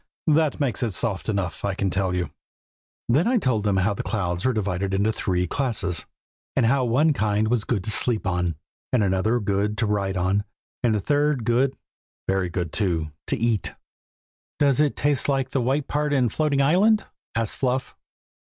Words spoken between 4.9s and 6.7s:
into three classes, and